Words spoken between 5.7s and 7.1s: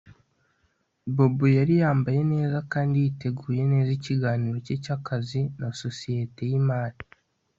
societe yimari